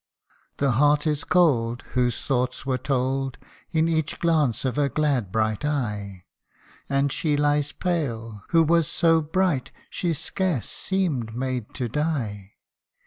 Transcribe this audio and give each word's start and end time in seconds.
The 0.57 0.71
heart 0.71 1.05
is 1.05 1.23
cold, 1.23 1.83
whose 1.91 2.23
thoughts 2.23 2.65
were 2.65 2.79
told 2.79 3.37
In 3.71 3.87
each 3.87 4.17
glance 4.19 4.65
of 4.65 4.75
her 4.77 4.89
glad 4.89 5.31
bright 5.31 5.63
eye; 5.63 6.25
And 6.89 7.11
she 7.11 7.37
lies 7.37 7.71
pale, 7.71 8.41
who 8.49 8.63
was 8.63 8.87
so 8.87 9.21
bright, 9.21 9.71
She 9.91 10.13
scarce 10.13 10.67
seemed 10.67 11.35
made 11.35 11.75
to 11.75 11.87
die. 11.87 12.53